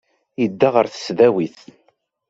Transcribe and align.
Yedda 0.41 0.69
ɣer 0.75 0.85
tesdawit. 0.87 1.57